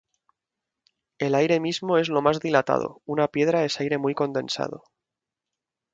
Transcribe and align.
El 1.19 1.35
aire 1.35 1.59
mismo 1.59 1.99
es 1.99 2.09
lo 2.09 2.23
más 2.23 2.39
dilatado, 2.39 3.03
una 3.05 3.27
piedra 3.27 3.65
es 3.65 3.79
aire 3.79 3.99
muy 3.99 4.15
condensado. 4.15 4.83